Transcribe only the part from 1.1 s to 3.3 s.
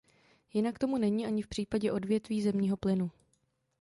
ani v případě odvětví zemního plynu.